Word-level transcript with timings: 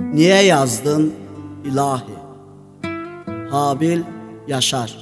Niyə 0.00 0.42
yazdın 0.42 1.14
ilahi? 1.64 2.16
Habil 3.50 4.00
Yaşar 4.48 4.96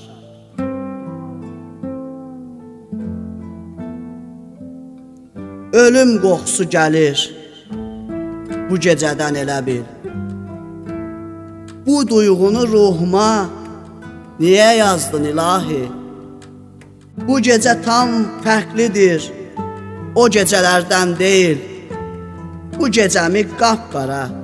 Ölüm 5.73 6.23
qoxusu 6.23 6.65
gəlir 6.75 7.19
bu 8.71 8.77
gecədən 8.79 9.35
elə 9.43 9.59
bil. 9.67 9.83
Bu 11.87 12.09
duyğunu 12.09 12.63
ruhuma 12.69 13.49
niyə 14.41 14.71
yazdın 14.77 15.25
ilahi? 15.33 15.83
Bu 17.27 17.41
gecə 17.41 17.75
tam 17.83 18.15
fərqlidir. 18.47 19.27
O 20.15 20.29
gecələrdən 20.29 21.19
deyil. 21.19 21.59
Bu 22.79 22.89
gecəmi 22.89 23.43
qapqara 23.59 24.44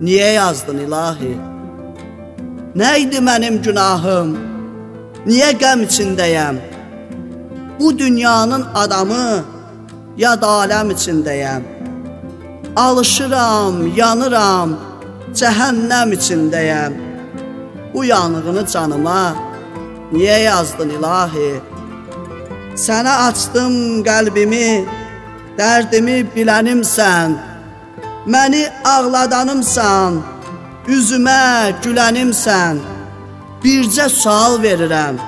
niyə 0.00 0.32
yazdın 0.36 0.78
ilahi? 0.84 1.34
Nə 2.76 2.90
idi 3.00 3.20
mənim 3.28 3.62
günahım? 3.64 4.34
Niyə 5.26 5.50
qəm 5.60 5.84
içindəyəm? 5.86 6.56
Bu 7.80 7.98
dünyanın 7.98 8.66
adamı 8.74 9.44
ya 10.16 10.40
da 10.40 10.46
aləm 10.62 10.92
içindəyəm. 10.96 11.62
Alışıram, 12.76 13.96
yanıram, 13.96 14.76
cəhənnəm 15.38 16.12
içindəyəm. 16.18 16.92
Bu 17.94 18.04
yanığını 18.04 18.66
canıma 18.66 19.34
niyə 20.12 20.38
yazdın 20.50 20.90
ilahi? 20.96 21.52
Sənə 22.76 23.14
açdım 23.28 24.04
qəlbimi, 24.04 24.84
dərdimi 25.58 26.18
bilənimsən. 26.36 27.55
Məni 28.26 28.64
ağladanımsan, 28.82 30.16
üzümə 30.90 31.70
gülənimsən. 31.84 32.80
Bircə 33.62 34.08
sual 34.10 34.58
verirəm. 34.64 35.20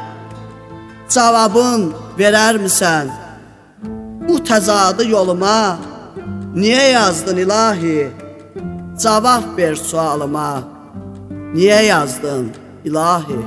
Cavabın 1.14 1.84
verərmisən? 2.18 3.06
Bu 4.26 4.40
təzadı 4.48 5.06
yoluma 5.14 5.78
niyə 6.58 6.90
yazdın 6.98 7.38
ilahi? 7.44 8.10
Cavab 9.02 9.46
ver 9.58 9.74
sualıma. 9.88 10.50
Niyə 11.54 11.80
yazdın 11.92 12.50
ilahi? 12.84 13.40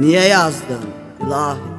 Niyə 0.00 0.24
yazdın 0.34 0.84
ilahi? 1.22 1.69